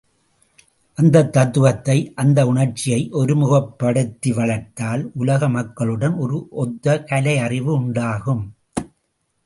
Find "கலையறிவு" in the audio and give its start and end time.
7.09-7.69